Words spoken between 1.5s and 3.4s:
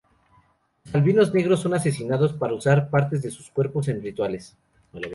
son asesinados para usar partes de